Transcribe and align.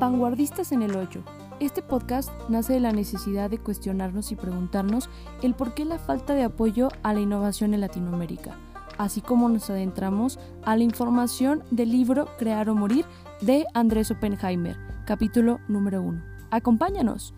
Vanguardistas 0.00 0.72
en 0.72 0.80
el 0.80 0.96
Hoyo. 0.96 1.22
Este 1.60 1.82
podcast 1.82 2.30
nace 2.48 2.72
de 2.72 2.80
la 2.80 2.90
necesidad 2.90 3.50
de 3.50 3.58
cuestionarnos 3.58 4.32
y 4.32 4.34
preguntarnos 4.34 5.10
el 5.42 5.52
por 5.52 5.74
qué 5.74 5.84
la 5.84 5.98
falta 5.98 6.32
de 6.32 6.42
apoyo 6.42 6.88
a 7.02 7.12
la 7.12 7.20
innovación 7.20 7.74
en 7.74 7.82
Latinoamérica, 7.82 8.56
así 8.96 9.20
como 9.20 9.50
nos 9.50 9.68
adentramos 9.68 10.38
a 10.64 10.74
la 10.74 10.84
información 10.84 11.62
del 11.70 11.90
libro 11.90 12.30
Crear 12.38 12.70
o 12.70 12.74
Morir 12.74 13.04
de 13.42 13.66
Andrés 13.74 14.10
Oppenheimer, 14.10 14.78
capítulo 15.04 15.60
número 15.68 16.00
1. 16.00 16.22
¡Acompáñanos! 16.50 17.34